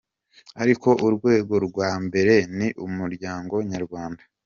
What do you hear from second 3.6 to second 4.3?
nyarwanda.